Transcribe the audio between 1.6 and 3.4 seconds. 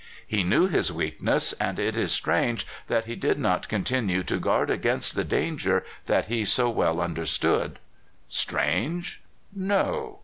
and it is strange that he did